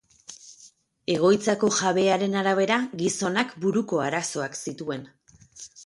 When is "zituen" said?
4.67-5.11